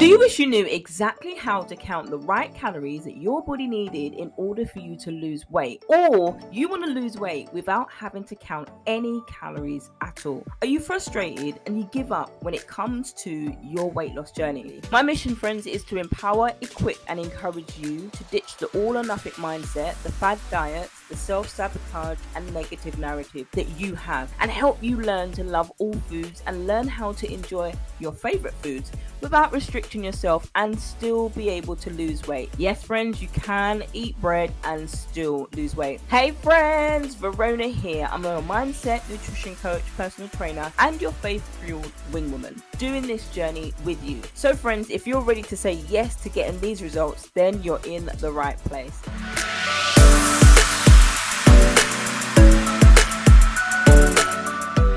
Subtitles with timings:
[0.00, 3.42] Do you um, wish you knew exactly how to count the right calories that your
[3.44, 5.84] body needed in order for you to lose weight?
[5.88, 10.42] Or you want to lose weight without having to count any calories at all?
[10.62, 14.80] Are you frustrated and you give up when it comes to your weight loss journey?
[14.90, 19.04] My mission, friends, is to empower, equip, and encourage you to ditch the all or
[19.04, 24.50] nothing mindset, the fad diets, the self sabotage, and negative narrative that you have, and
[24.50, 28.90] help you learn to love all foods and learn how to enjoy your favorite foods
[29.20, 32.48] without restricting yourself and still be able to lose weight.
[32.56, 36.00] Yes, friends, you can eat bread and still lose weight.
[36.08, 38.08] Hey, friends, Verona here.
[38.10, 43.28] I'm a mindset, nutrition coach, personal trainer, and your faith fueled wing woman doing this
[43.30, 44.22] journey with you.
[44.34, 48.08] So, friends, if you're ready to say yes to getting these results, then you're in
[48.20, 49.02] the right place.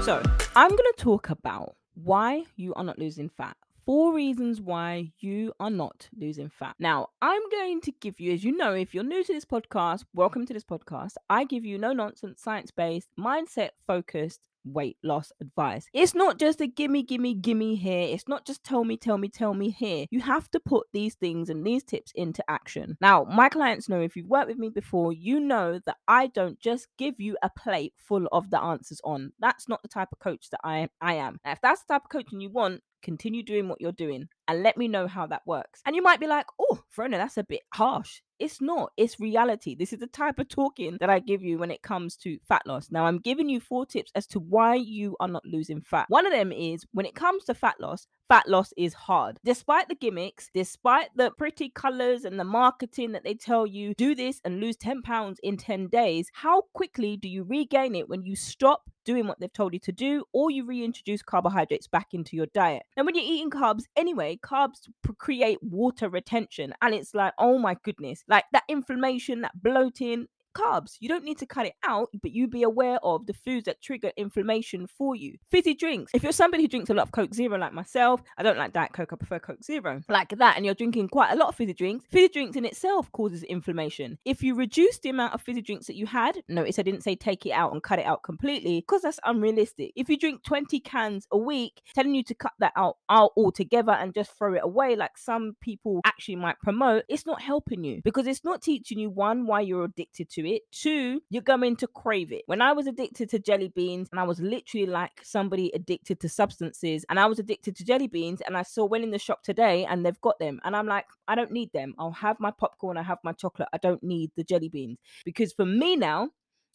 [0.04, 0.22] So,
[0.54, 3.56] I'm going to talk about why you are not losing fat.
[3.86, 6.76] Four reasons why you are not losing fat.
[6.78, 10.04] Now, I'm going to give you, as you know, if you're new to this podcast,
[10.14, 11.14] welcome to this podcast.
[11.30, 15.88] I give you no nonsense, science based, mindset focused weight loss advice.
[15.94, 18.08] It's not just a gimme, gimme, gimme here.
[18.14, 20.06] It's not just tell me, tell me, tell me here.
[20.12, 22.98] You have to put these things and these tips into action.
[23.02, 26.60] Now, my clients know if you've worked with me before, you know that I don't
[26.60, 29.34] just give you a plate full of the answers on.
[29.40, 31.40] That's not the type of coach that I, I am.
[31.46, 34.64] Now, if that's the type of coaching you want, continue doing what you're doing and
[34.64, 35.82] let me know how that works.
[35.86, 38.22] And you might be like, oh, Verona, that's a bit harsh.
[38.40, 39.76] It's not, it's reality.
[39.76, 42.64] This is the type of talking that I give you when it comes to fat
[42.66, 42.90] loss.
[42.92, 46.08] Now, I'm giving you four tips as to why you are not losing fat.
[46.10, 49.38] One of them is when it comes to fat loss, fat loss is hard.
[49.46, 54.16] Despite the gimmicks, despite the pretty colors and the marketing that they tell you, do
[54.16, 58.26] this and lose 10 pounds in 10 days, how quickly do you regain it when
[58.26, 62.36] you stop doing what they've told you to do or you reintroduce carbohydrates back into
[62.36, 62.84] your diet?
[62.98, 66.74] Now, when you're eating carbs anyway, carbs create water retention.
[66.82, 70.98] And it's like, oh my goodness, like that inflammation, that bloating, carbs.
[71.00, 73.82] You don't need to cut it out, but you be aware of the foods that
[73.82, 75.38] trigger inflammation for you.
[75.50, 76.12] Fizzy drinks.
[76.14, 78.74] If you're somebody who drinks a lot of Coke Zero like myself, I don't like
[78.74, 80.02] Diet Coke, I prefer Coke Zero.
[80.10, 83.12] Like that, and you're drinking quite a lot of fizzy drinks, fizzy drinks in itself
[83.12, 84.18] causes inflammation.
[84.26, 87.16] If you reduce the amount of fizzy drinks that you had, notice I didn't say
[87.16, 89.92] take it out and cut it out completely, because that's unrealistic.
[89.96, 93.94] If you drink 20 cans a week, telling you to cut that out, out altogether
[93.94, 98.02] and just throw it away, like some people actually might promote, it's not helping you
[98.04, 100.64] because it's not teaching you one, why you're addicted to it.
[100.72, 102.44] Two, you're going to crave it.
[102.46, 106.30] When I was addicted to jelly beans, and I was literally like somebody addicted to
[106.30, 109.44] substances, and I was addicted to jelly beans, and I saw one in the shop
[109.44, 111.94] today, and they've got them, and I'm like, I don't need them.
[111.98, 113.70] I'll have my popcorn, I have my chocolate.
[113.74, 116.30] I don't need the jelly beans because for me now,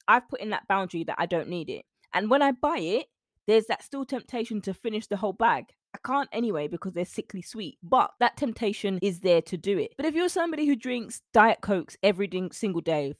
[0.06, 1.84] I've put in that boundary that I don't need it.
[2.14, 3.06] And when I buy it,
[3.46, 5.66] there's that still temptation to finish the whole bag.
[5.94, 9.92] I can't anyway because they're sickly sweet, but that temptation is there to do it.
[9.96, 13.14] But if you're somebody who drinks Diet Cokes every single day,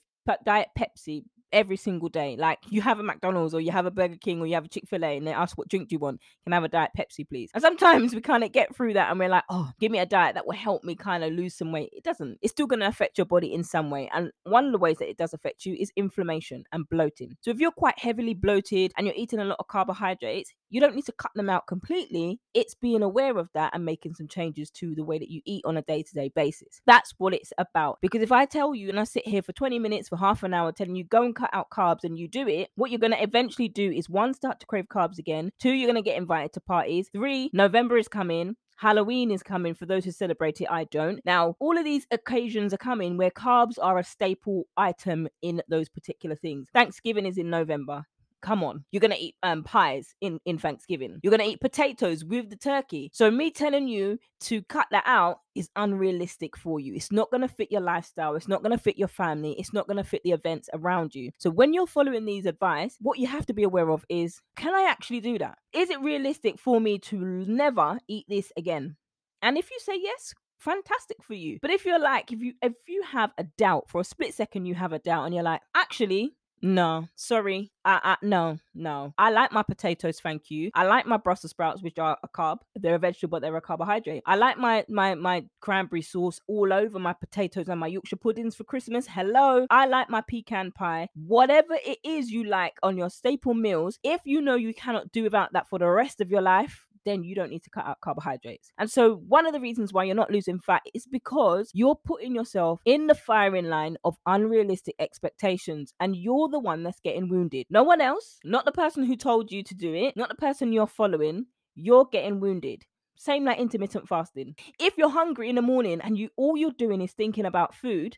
[0.45, 2.35] Diet Pepsi every single day.
[2.37, 4.69] Like you have a McDonald's or you have a Burger King or you have a
[4.69, 6.21] Chick fil A and they ask, What drink do you want?
[6.43, 7.51] Can I have a Diet Pepsi, please?
[7.53, 10.05] And sometimes we kind of get through that and we're like, Oh, give me a
[10.05, 11.89] diet that will help me kind of lose some weight.
[11.93, 12.39] It doesn't.
[12.41, 14.09] It's still going to affect your body in some way.
[14.13, 17.35] And one of the ways that it does affect you is inflammation and bloating.
[17.41, 20.95] So if you're quite heavily bloated and you're eating a lot of carbohydrates, you don't
[20.95, 22.39] need to cut them out completely.
[22.53, 25.63] It's being aware of that and making some changes to the way that you eat
[25.65, 26.81] on a day to day basis.
[26.85, 27.97] That's what it's about.
[28.01, 30.53] Because if I tell you and I sit here for 20 minutes, for half an
[30.53, 33.13] hour, telling you go and cut out carbs and you do it, what you're going
[33.13, 35.51] to eventually do is one, start to crave carbs again.
[35.59, 37.09] Two, you're going to get invited to parties.
[37.11, 38.55] Three, November is coming.
[38.77, 40.67] Halloween is coming for those who celebrate it.
[40.71, 41.19] I don't.
[41.25, 45.89] Now, all of these occasions are coming where carbs are a staple item in those
[45.89, 46.69] particular things.
[46.73, 48.05] Thanksgiving is in November
[48.41, 51.19] come on you're gonna eat um pies in in thanksgiving.
[51.23, 53.09] You're gonna eat potatoes with the turkey.
[53.13, 56.93] So me telling you to cut that out is unrealistic for you.
[56.93, 58.35] It's not gonna fit your lifestyle.
[58.35, 59.53] It's not gonna fit your family.
[59.59, 61.31] It's not gonna fit the events around you.
[61.37, 64.73] So when you're following these advice what you have to be aware of is can
[64.73, 65.57] i actually do that?
[65.73, 68.95] Is it realistic for me to never eat this again?
[69.41, 71.57] And if you say yes fantastic for you.
[71.61, 74.65] But if you're like if you if you have a doubt for a split second
[74.65, 77.71] you have a doubt and you're like actually no, sorry.
[77.85, 79.13] I, I no, no.
[79.17, 80.71] I like my potatoes, thank you.
[80.73, 82.59] I like my Brussels sprouts, which are a carb.
[82.75, 84.23] They're a vegetable, but they're a carbohydrate.
[84.25, 88.55] I like my my my cranberry sauce all over my potatoes and my Yorkshire puddings
[88.55, 89.07] for Christmas.
[89.07, 89.65] Hello.
[89.69, 91.09] I like my pecan pie.
[91.15, 95.23] Whatever it is you like on your staple meals, if you know you cannot do
[95.23, 98.01] without that for the rest of your life, then you don't need to cut out
[98.01, 98.71] carbohydrates.
[98.77, 102.35] And so, one of the reasons why you're not losing fat is because you're putting
[102.35, 107.65] yourself in the firing line of unrealistic expectations, and you're the one that's getting wounded.
[107.69, 110.71] No one else, not the person who told you to do it, not the person
[110.71, 111.45] you're following,
[111.75, 112.83] you're getting wounded.
[113.17, 114.55] Same like intermittent fasting.
[114.79, 118.17] If you're hungry in the morning and you all you're doing is thinking about food,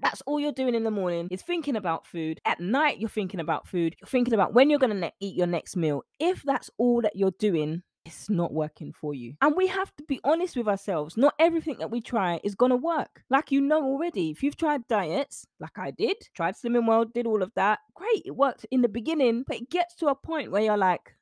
[0.00, 2.40] that's all you're doing in the morning is thinking about food.
[2.44, 3.94] At night, you're thinking about food.
[4.00, 6.02] You're thinking about when you're going to ne- eat your next meal.
[6.18, 9.34] If that's all that you're doing, it's not working for you.
[9.40, 11.16] And we have to be honest with ourselves.
[11.16, 13.22] Not everything that we try is going to work.
[13.30, 17.26] Like you know already, if you've tried diets, like I did, tried Slimming World, did
[17.26, 20.50] all of that, great, it worked in the beginning, but it gets to a point
[20.50, 21.14] where you're like,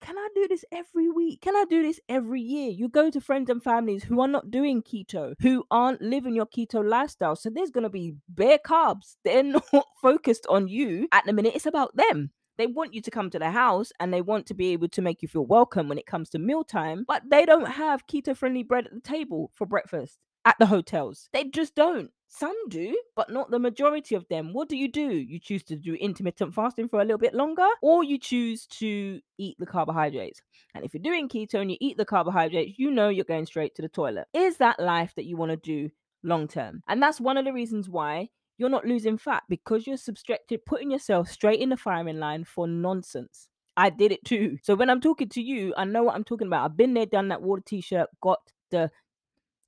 [0.00, 1.42] can I do this every week?
[1.42, 2.70] Can I do this every year?
[2.70, 6.46] You go to friends and families who are not doing keto, who aren't living your
[6.46, 7.36] keto lifestyle.
[7.36, 9.16] So there's going to be bare carbs.
[9.24, 9.42] They're
[9.72, 11.54] not focused on you at the minute.
[11.54, 12.30] It's about them.
[12.58, 15.02] They want you to come to the house and they want to be able to
[15.02, 18.64] make you feel welcome when it comes to mealtime, but they don't have keto friendly
[18.64, 21.28] bread at the table for breakfast at the hotels.
[21.32, 22.10] They just don't.
[22.26, 24.52] Some do, but not the majority of them.
[24.52, 25.08] What do you do?
[25.08, 29.20] You choose to do intermittent fasting for a little bit longer, or you choose to
[29.38, 30.42] eat the carbohydrates.
[30.74, 33.74] And if you're doing keto and you eat the carbohydrates, you know you're going straight
[33.76, 34.26] to the toilet.
[34.34, 35.90] Is that life that you want to do
[36.22, 36.82] long term?
[36.88, 38.28] And that's one of the reasons why
[38.58, 42.66] you're not losing fat because you're subjected, putting yourself straight in the firing line for
[42.66, 43.48] nonsense.
[43.76, 44.58] I did it too.
[44.62, 46.64] So when I'm talking to you, I know what I'm talking about.
[46.64, 48.40] I've been there, done that, water t-shirt, got
[48.70, 48.90] the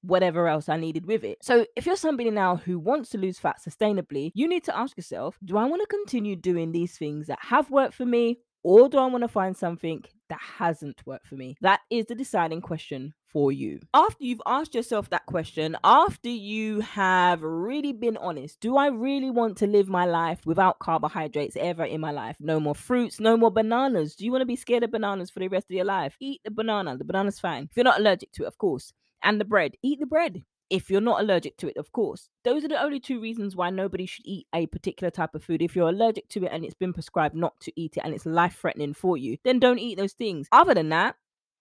[0.02, 1.38] whatever else I needed with it.
[1.42, 4.96] So, if you're somebody now who wants to lose fat sustainably, you need to ask
[4.96, 8.88] yourself do I want to continue doing these things that have worked for me, or
[8.88, 11.56] do I want to find something that hasn't worked for me?
[11.60, 13.80] That is the deciding question for you.
[13.94, 19.30] After you've asked yourself that question, after you have really been honest, do I really
[19.30, 22.36] want to live my life without carbohydrates ever in my life?
[22.40, 24.16] No more fruits, no more bananas.
[24.16, 26.16] Do you want to be scared of bananas for the rest of your life?
[26.20, 26.96] Eat the banana.
[26.96, 27.68] The banana's fine.
[27.70, 28.92] If you're not allergic to it, of course
[29.22, 29.74] and the bread.
[29.82, 32.28] Eat the bread if you're not allergic to it, of course.
[32.44, 35.60] Those are the only two reasons why nobody should eat a particular type of food.
[35.60, 38.24] If you're allergic to it and it's been prescribed not to eat it and it's
[38.24, 40.46] life threatening for you, then don't eat those things.
[40.52, 41.16] Other than that,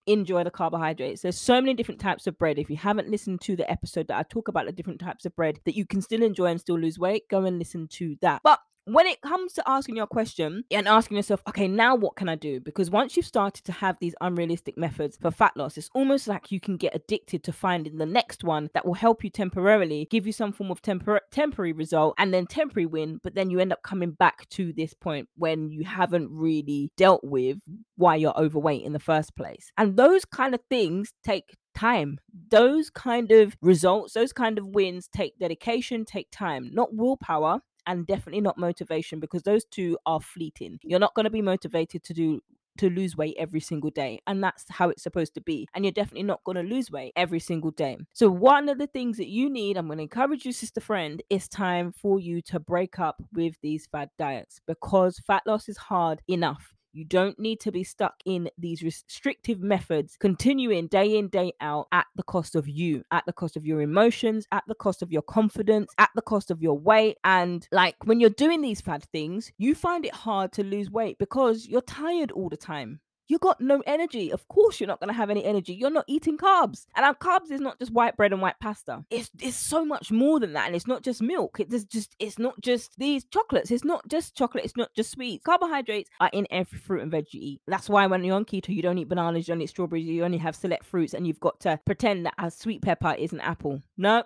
[0.05, 1.21] enjoy the carbohydrates.
[1.21, 2.59] There's so many different types of bread.
[2.59, 5.35] If you haven't listened to the episode that I talk about the different types of
[5.35, 8.41] bread that you can still enjoy and still lose weight, go and listen to that.
[8.43, 8.59] But
[8.93, 12.35] when it comes to asking your question and asking yourself, okay, now what can I
[12.35, 12.59] do?
[12.59, 16.51] Because once you've started to have these unrealistic methods for fat loss, it's almost like
[16.51, 20.25] you can get addicted to finding the next one that will help you temporarily, give
[20.25, 23.19] you some form of tempor- temporary result and then temporary win.
[23.23, 27.23] But then you end up coming back to this point when you haven't really dealt
[27.23, 27.59] with
[27.95, 29.71] why you're overweight in the first place.
[29.77, 32.19] And those kind of things take time.
[32.49, 38.05] Those kind of results, those kind of wins take dedication, take time, not willpower and
[38.05, 40.79] definitely not motivation because those two are fleeting.
[40.83, 42.41] You're not going to be motivated to do
[42.77, 44.21] to lose weight every single day.
[44.25, 45.67] And that's how it's supposed to be.
[45.73, 47.97] And you're definitely not going to lose weight every single day.
[48.13, 51.21] So, one of the things that you need, I'm going to encourage you, sister friend,
[51.29, 55.77] is time for you to break up with these fad diets because fat loss is
[55.77, 56.73] hard enough.
[56.99, 61.87] You don't need to be stuck in these restrictive methods, continuing day in, day out
[61.93, 65.09] at the cost of you, at the cost of your emotions, at the cost of
[65.09, 67.15] your confidence, at the cost of your weight.
[67.23, 71.17] And like when you're doing these fad things, you find it hard to lose weight
[71.19, 72.99] because you're tired all the time
[73.29, 74.31] you got no energy.
[74.31, 75.73] Of course, you're not going to have any energy.
[75.73, 76.87] You're not eating carbs.
[76.95, 79.05] And our carbs is not just white bread and white pasta.
[79.11, 80.65] It's it's so much more than that.
[80.65, 81.59] And it's not just milk.
[81.59, 83.69] It's just it's not just these chocolates.
[83.69, 84.65] It's not just chocolate.
[84.65, 85.43] It's not just sweets.
[85.45, 87.61] Carbohydrates are in every fruit and veg you eat.
[87.67, 90.25] That's why when you're on keto, you don't eat bananas, you don't eat strawberries, you
[90.25, 93.41] only have select fruits, and you've got to pretend that a sweet pepper is an
[93.41, 93.81] apple.
[93.95, 94.23] No,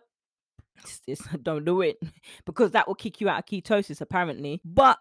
[1.44, 1.98] don't do it
[2.46, 4.62] because that will kick you out of ketosis apparently.
[4.64, 4.98] But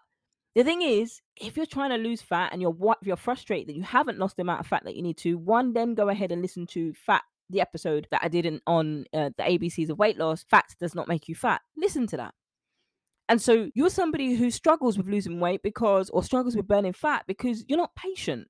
[0.55, 3.75] the thing is, if you're trying to lose fat and you're what you're frustrated that
[3.75, 6.31] you haven't lost the amount of fat that you need to, one, then go ahead
[6.31, 10.17] and listen to fat the episode that I did on uh, the ABCs of weight
[10.17, 10.43] loss.
[10.43, 11.61] Fat does not make you fat.
[11.75, 12.33] Listen to that.
[13.29, 17.23] And so you're somebody who struggles with losing weight because, or struggles with burning fat
[17.25, 18.47] because you're not patient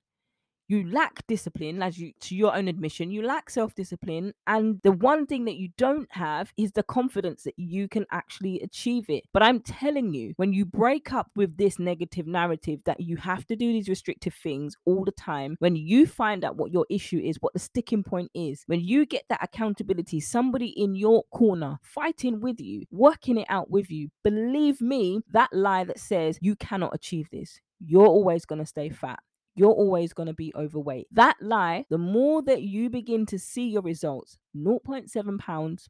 [0.68, 5.26] you lack discipline as you to your own admission you lack self-discipline and the one
[5.26, 9.24] thing that you don't have is the confidence that you can actually achieve it.
[9.32, 13.46] But i'm telling you when you break up with this negative narrative that you have
[13.46, 17.18] to do these restrictive things all the time when you find out what your issue
[17.18, 21.78] is what the sticking point is when you get that accountability somebody in your corner
[21.82, 26.56] fighting with you working it out with you believe me that lie that says you
[26.56, 29.18] cannot achieve this you're always going to stay fat
[29.54, 31.06] you're always going to be overweight.
[31.12, 35.88] That lie, the more that you begin to see your results, 0.7 pounds,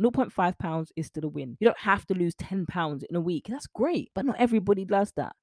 [0.00, 1.56] 0.5 pounds is still a win.
[1.58, 3.46] You don't have to lose 10 pounds in a week.
[3.48, 5.34] That's great, but not everybody does that.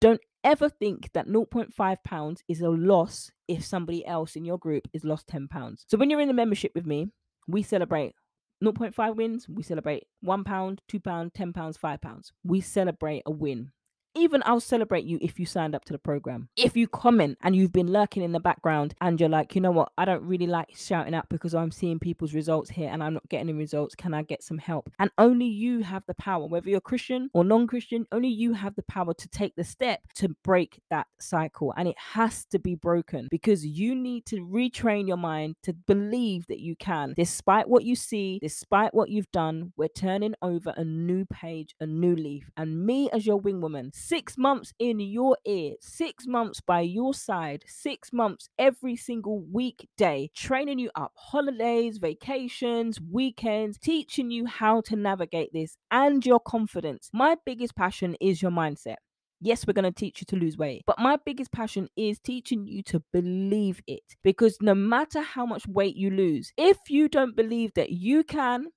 [0.00, 4.86] Don't ever think that 0.5 pounds is a loss if somebody else in your group
[4.92, 5.84] is lost 10 pounds.
[5.88, 7.08] So when you're in a membership with me,
[7.48, 8.14] we celebrate
[8.62, 12.32] 0.5 wins, we celebrate 1 pound, 2 pound, 10 pounds, 5 pounds.
[12.44, 13.72] We celebrate a win
[14.16, 16.48] even I'll celebrate you if you signed up to the program.
[16.56, 19.70] If you comment and you've been lurking in the background and you're like, you know
[19.70, 23.14] what, I don't really like shouting out because I'm seeing people's results here and I'm
[23.14, 23.94] not getting the results.
[23.94, 24.90] Can I get some help?
[24.98, 28.74] And only you have the power, whether you're Christian or non Christian, only you have
[28.74, 31.74] the power to take the step to break that cycle.
[31.76, 36.46] And it has to be broken because you need to retrain your mind to believe
[36.48, 37.14] that you can.
[37.16, 41.86] Despite what you see, despite what you've done, we're turning over a new page, a
[41.86, 42.50] new leaf.
[42.56, 47.12] And me, as your wing woman, six months in your ear, six months by your
[47.12, 54.80] side, six months every single weekday, training you up, holidays, vacations, weekends, teaching you how
[54.80, 57.10] to navigate this and your confidence.
[57.12, 58.96] My biggest passion is your mindset.
[59.40, 62.66] Yes, we're going to teach you to lose weight, but my biggest passion is teaching
[62.66, 67.34] you to believe it because no matter how much weight you lose, if you don't
[67.34, 68.68] believe that you can,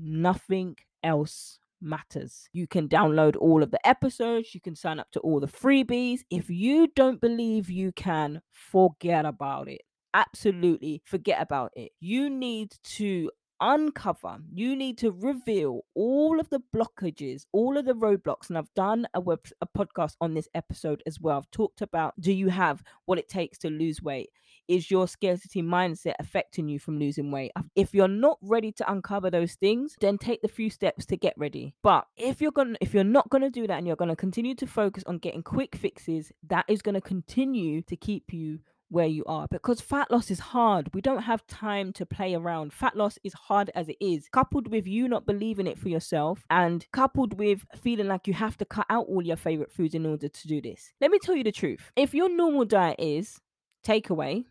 [0.00, 2.48] nothing else matters.
[2.52, 6.20] You can download all of the episodes, you can sign up to all the freebies.
[6.30, 9.82] If you don't believe you can, forget about it.
[10.14, 11.92] Absolutely forget about it.
[12.00, 13.30] You need to
[13.62, 18.48] uncover, you need to reveal all of the blockages, all of the roadblocks.
[18.48, 21.38] And I've done a web a podcast on this episode as well.
[21.38, 24.30] I've talked about do you have what it takes to lose weight?
[24.68, 27.52] Is your scarcity mindset affecting you from losing weight?
[27.74, 31.34] If you're not ready to uncover those things, then take the few steps to get
[31.36, 31.74] ready.
[31.82, 34.16] But if you're going if you're not going to do that and you're going to
[34.16, 38.60] continue to focus on getting quick fixes, that is going to continue to keep you
[38.92, 40.90] where you are because fat loss is hard.
[40.94, 42.72] We don't have time to play around.
[42.72, 46.44] Fat loss is hard as it is, coupled with you not believing it for yourself
[46.50, 50.04] and coupled with feeling like you have to cut out all your favorite foods in
[50.04, 50.92] order to do this.
[51.00, 51.90] Let me tell you the truth.
[51.96, 53.40] If your normal diet is
[53.84, 54.44] takeaway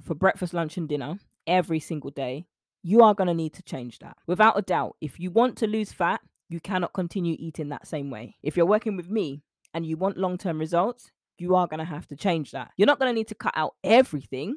[0.00, 2.46] for breakfast, lunch, and dinner every single day,
[2.82, 4.16] you are going to need to change that.
[4.26, 8.10] Without a doubt, if you want to lose fat, you cannot continue eating that same
[8.10, 8.36] way.
[8.42, 11.84] If you're working with me and you want long term results, you are going to
[11.84, 12.70] have to change that.
[12.76, 14.56] You're not going to need to cut out everything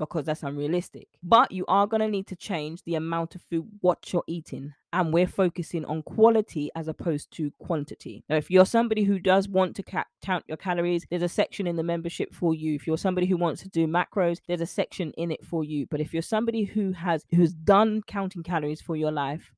[0.00, 3.68] because that's unrealistic, but you are going to need to change the amount of food
[3.80, 4.74] what you're eating.
[4.92, 8.24] And we're focusing on quality as opposed to quantity.
[8.28, 11.68] Now, if you're somebody who does want to ca- count your calories, there's a section
[11.68, 12.74] in the membership for you.
[12.74, 15.86] If you're somebody who wants to do macros, there's a section in it for you.
[15.88, 19.52] But if you're somebody who has who's done counting calories for your life,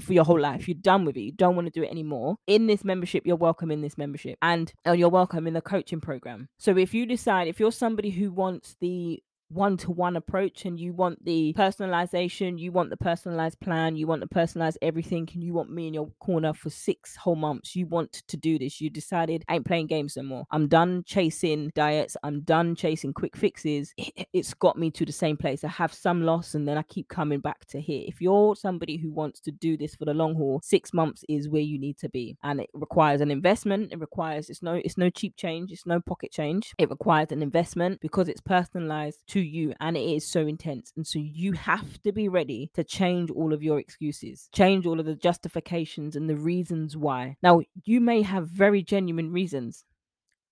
[0.00, 0.68] for your whole life.
[0.68, 1.20] You're done with it.
[1.20, 2.36] You don't want to do it anymore.
[2.46, 6.00] In this membership, you're welcome in this membership and uh, you're welcome in the coaching
[6.00, 6.48] program.
[6.58, 9.22] So if you decide, if you're somebody who wants the
[9.52, 14.06] one to one approach and you want the personalization, you want the personalized plan, you
[14.06, 17.76] want the personalized everything, and you want me in your corner for six whole months.
[17.76, 18.80] You want to do this.
[18.80, 20.44] You decided I ain't playing games no more.
[20.50, 22.16] I'm done chasing diets.
[22.22, 23.94] I'm done chasing quick fixes.
[24.32, 25.64] It's got me to the same place.
[25.64, 28.04] I have some loss and then I keep coming back to here.
[28.06, 31.48] If you're somebody who wants to do this for the long haul, six months is
[31.48, 32.36] where you need to be.
[32.42, 33.92] And it requires an investment.
[33.92, 36.74] It requires it's no it's no cheap change, it's no pocket change.
[36.78, 40.92] It requires an investment because it's personalized to you and it is so intense.
[40.96, 45.00] And so you have to be ready to change all of your excuses, change all
[45.00, 47.36] of the justifications and the reasons why.
[47.42, 49.84] Now, you may have very genuine reasons.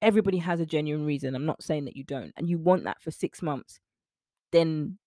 [0.02, 1.35] Everybody has a genuine reason.
[1.35, 2.32] I'm not saying that you don't.
[2.37, 3.80] And you want that for six months.
[4.52, 4.99] Then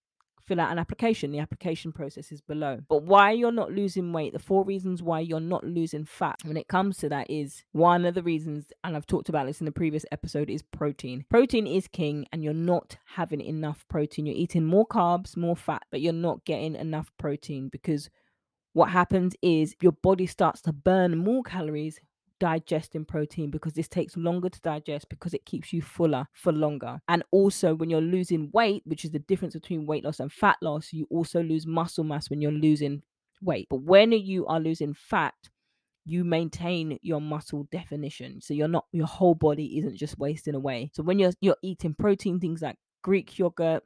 [0.44, 1.32] fill out an application.
[1.32, 2.80] The application process is below.
[2.90, 6.58] But why you're not losing weight, the four reasons why you're not losing fat when
[6.58, 9.66] it comes to that is one of the reasons, and I've talked about this in
[9.66, 11.26] the previous episode, is protein.
[11.30, 14.26] Protein is king, and you're not having enough protein.
[14.26, 18.10] You're eating more carbs, more fat, but you're not getting enough protein because
[18.74, 22.00] what happens is your body starts to burn more calories
[22.44, 27.00] digesting protein because this takes longer to digest because it keeps you fuller for longer.
[27.08, 30.58] And also, when you're losing weight, which is the difference between weight loss and fat
[30.62, 33.02] loss, you also lose muscle mass when you're losing
[33.42, 33.68] weight.
[33.70, 35.36] But when you are losing fat,
[36.04, 38.42] you maintain your muscle definition.
[38.42, 40.92] So you're not your whole body isn't just wasting away.
[40.94, 43.84] So when you're you're eating protein, things like Greek yogurt,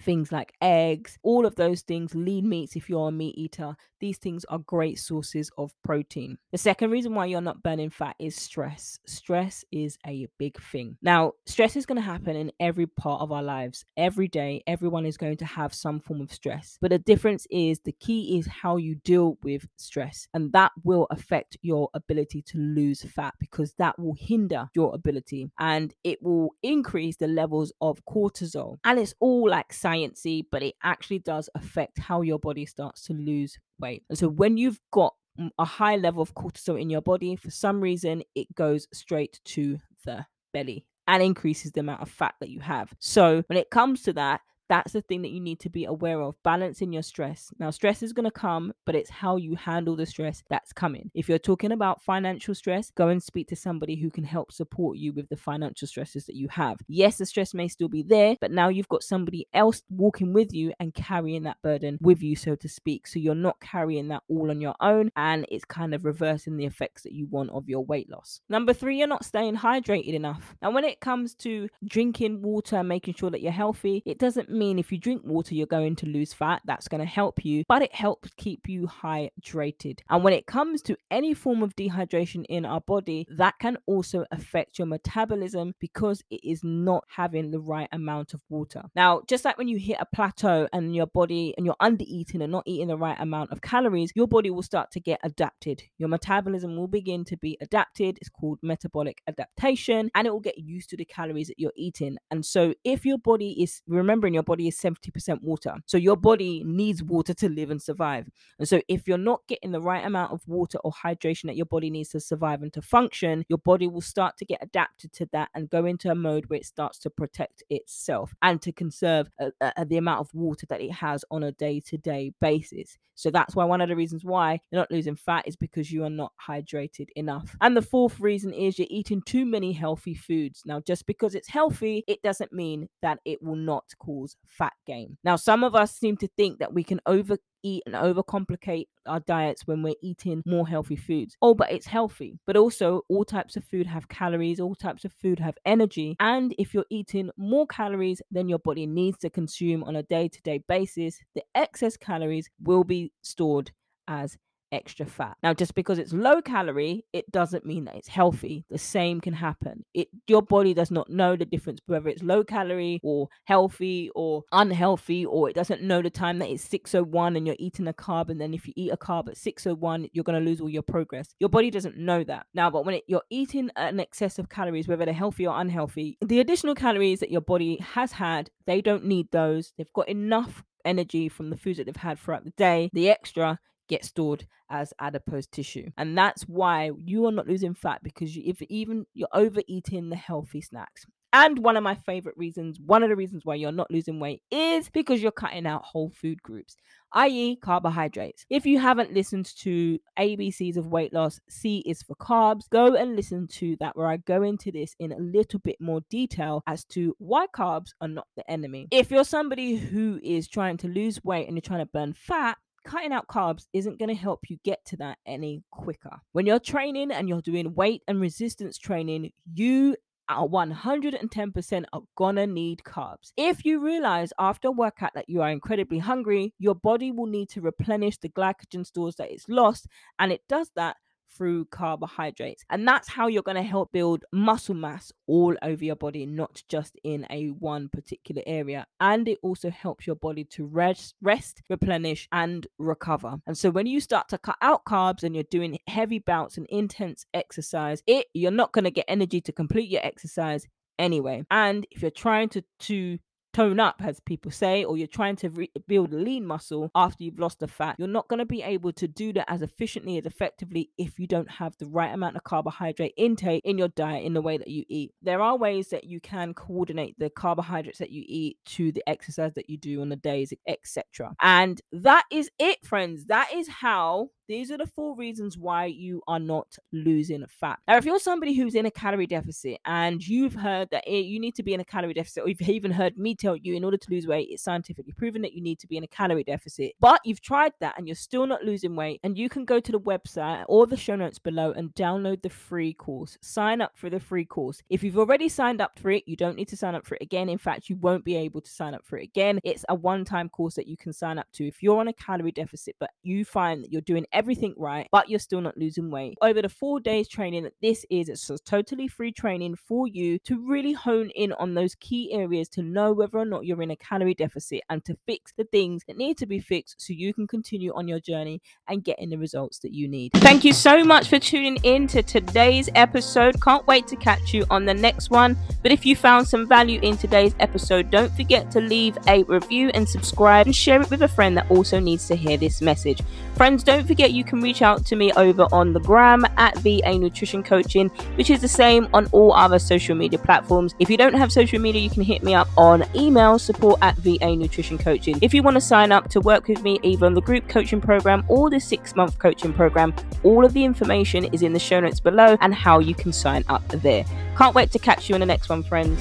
[0.00, 4.18] things like eggs, all of those things, lean meats if you're a meat eater, these
[4.18, 6.38] things are great sources of protein.
[6.52, 8.98] The second reason why you're not burning fat is stress.
[9.06, 10.96] Stress is a big thing.
[11.02, 13.84] Now, stress is going to happen in every part of our lives.
[13.96, 16.78] Every day, everyone is going to have some form of stress.
[16.80, 21.06] But the difference is the key is how you deal with stress, and that will
[21.10, 26.50] affect your ability to lose fat because that will hinder your ability and it will
[26.62, 28.78] increase the levels of cortisol.
[28.84, 33.12] And it's all like sciency, but it actually does affect how your body starts to
[33.12, 34.04] lose weight.
[34.08, 35.14] And so when you've got
[35.58, 39.78] a high level of cortisol in your body, for some reason, it goes straight to
[40.04, 42.92] the belly and increases the amount of fat that you have.
[42.98, 46.20] So when it comes to that, That's the thing that you need to be aware
[46.20, 46.36] of.
[46.42, 47.50] Balancing your stress.
[47.58, 51.10] Now, stress is going to come, but it's how you handle the stress that's coming.
[51.14, 54.98] If you're talking about financial stress, go and speak to somebody who can help support
[54.98, 56.78] you with the financial stresses that you have.
[56.86, 60.52] Yes, the stress may still be there, but now you've got somebody else walking with
[60.52, 63.06] you and carrying that burden with you, so to speak.
[63.06, 66.66] So you're not carrying that all on your own, and it's kind of reversing the
[66.66, 68.40] effects that you want of your weight loss.
[68.48, 70.56] Number three, you're not staying hydrated enough.
[70.60, 74.78] Now, when it comes to drinking water, making sure that you're healthy, it doesn't mean
[74.78, 76.62] if you drink water, you're going to lose fat.
[76.64, 80.00] That's going to help you, but it helps keep you hydrated.
[80.08, 84.24] And when it comes to any form of dehydration in our body, that can also
[84.30, 88.82] affect your metabolism because it is not having the right amount of water.
[88.94, 92.42] Now, just like when you hit a plateau and your body and you're under eating
[92.42, 95.82] and not eating the right amount of calories, your body will start to get adapted.
[95.98, 98.18] Your metabolism will begin to be adapted.
[98.20, 102.16] It's called metabolic adaptation and it will get used to the calories that you're eating.
[102.30, 106.62] And so, if your body is remembering your body is 70% water, so your body
[106.64, 108.28] needs water to live and survive.
[108.58, 111.66] And so, if you're not getting the right amount of water or hydration that your
[111.66, 115.28] body needs to survive and to function, your body will start to get adapted to
[115.32, 119.28] that and go into a mode where it starts to protect itself and to conserve
[119.40, 122.98] uh, uh, the amount of water that it has on a day to day basis.
[123.18, 126.04] So that's why one of the reasons why you're not losing fat is because you
[126.04, 127.56] are not hydrated enough.
[127.60, 130.62] And the fourth reason is you're eating too many healthy foods.
[130.64, 135.16] Now, just because it's healthy, it doesn't mean that it will not cause fat gain.
[135.24, 139.66] Now, some of us seem to think that we can overeat and overcomplicate our diets
[139.66, 141.36] when we're eating more healthy foods.
[141.42, 142.38] Oh, but it's healthy.
[142.46, 146.16] But also, all types of food have calories, all types of food have energy.
[146.20, 150.28] And if you're eating more calories than your body needs to consume on a day
[150.28, 153.72] to day basis, the excess calories will be stored
[154.06, 154.36] as
[154.72, 155.36] extra fat.
[155.42, 158.64] Now, just because it's low calorie, it doesn't mean that it's healthy.
[158.70, 159.84] The same can happen.
[159.94, 164.44] It your body does not know the difference whether it's low calorie or healthy or
[164.52, 168.28] unhealthy, or it doesn't know the time that it's 601 and you're eating a carb,
[168.30, 171.28] and then if you eat a carb at 601, you're gonna lose all your progress.
[171.38, 172.46] Your body doesn't know that.
[172.54, 176.18] Now, but when it, you're eating an excess of calories, whether they're healthy or unhealthy,
[176.24, 179.72] the additional calories that your body has had, they don't need those.
[179.76, 182.90] They've got enough energy from the foods that they've had throughout the day.
[182.92, 185.90] The extra get stored as adipose tissue.
[185.96, 190.16] And that's why you are not losing fat because you, if even you're overeating the
[190.16, 191.06] healthy snacks.
[191.32, 194.42] And one of my favorite reasons, one of the reasons why you're not losing weight
[194.50, 196.74] is because you're cutting out whole food groups,
[197.12, 198.46] i.e., carbohydrates.
[198.48, 203.14] If you haven't listened to ABCs of weight loss, C is for carbs, go and
[203.14, 206.84] listen to that where I go into this in a little bit more detail as
[206.86, 208.88] to why carbs are not the enemy.
[208.90, 212.56] If you're somebody who is trying to lose weight and you're trying to burn fat,
[212.88, 216.16] cutting out carbs isn't going to help you get to that any quicker.
[216.32, 219.96] When you're training and you're doing weight and resistance training, you
[220.28, 223.32] are 110% are gonna need carbs.
[223.36, 227.48] If you realize after a workout that you are incredibly hungry, your body will need
[227.50, 229.86] to replenish the glycogen stores that it's lost,
[230.18, 230.96] and it does that
[231.30, 232.64] through carbohydrates.
[232.70, 236.62] And that's how you're going to help build muscle mass all over your body, not
[236.68, 238.86] just in a one particular area.
[239.00, 243.36] And it also helps your body to rest, rest, replenish, and recover.
[243.46, 246.66] And so when you start to cut out carbs and you're doing heavy bouts and
[246.68, 250.66] intense exercise, it you're not going to get energy to complete your exercise
[250.98, 251.44] anyway.
[251.50, 253.18] And if you're trying to to
[253.58, 257.40] tone up, as people say, or you're trying to re- build lean muscle after you've
[257.40, 260.26] lost the fat, you're not going to be able to do that as efficiently as
[260.26, 264.32] effectively if you don't have the right amount of carbohydrate intake in your diet in
[264.32, 265.12] the way that you eat.
[265.22, 269.54] There are ways that you can coordinate the carbohydrates that you eat to the exercise
[269.54, 271.34] that you do on the days, etc.
[271.42, 273.24] And that is it, friends.
[273.24, 277.78] That is how these are the four reasons why you are not losing fat.
[277.86, 281.38] Now, if you're somebody who's in a calorie deficit and you've heard that it, you
[281.38, 283.84] need to be in a calorie deficit, or you've even heard me tell you in
[283.84, 286.44] order to lose weight, it's scientifically proven that you need to be in a calorie
[286.44, 289.78] deficit, but you've tried that and you're still not losing weight, and you can go
[289.80, 293.36] to the website or the show notes below and download the free course.
[293.42, 294.82] Sign up for the free course.
[294.88, 297.22] If you've already signed up for it, you don't need to sign up for it
[297.22, 297.48] again.
[297.48, 299.60] In fact, you won't be able to sign up for it again.
[299.62, 301.66] It's a one time course that you can sign up to.
[301.66, 305.28] If you're on a calorie deficit, but you find that you're doing everything right, but
[305.28, 306.38] you're still not losing weight.
[306.40, 310.64] Over the four days training this is, it's a totally free training for you to
[310.64, 313.96] really hone in on those key areas to know whether or not you're in a
[313.96, 317.48] calorie deficit and to fix the things that need to be fixed so you can
[317.48, 320.30] continue on your journey and getting the results that you need.
[320.34, 323.60] Thank you so much for tuning in to today's episode.
[323.60, 325.56] Can't wait to catch you on the next one.
[325.82, 329.90] But if you found some value in today's episode, don't forget to leave a review
[329.94, 333.20] and subscribe and share it with a friend that also needs to hear this message.
[333.56, 337.18] Friends, don't forget you can reach out to me over on the gram at VA
[337.18, 340.94] Nutrition Coaching, which is the same on all other social media platforms.
[340.98, 344.16] If you don't have social media, you can hit me up on email support at
[344.16, 345.38] VA Nutrition Coaching.
[345.42, 348.00] If you want to sign up to work with me either on the group coaching
[348.00, 352.00] program or the six month coaching program, all of the information is in the show
[352.00, 354.24] notes below and how you can sign up there.
[354.56, 356.18] Can't wait to catch you in the next one, friends.